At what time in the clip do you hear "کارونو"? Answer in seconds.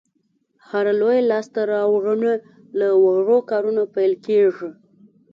3.49-3.83